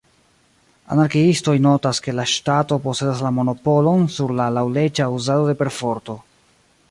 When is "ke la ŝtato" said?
2.07-2.79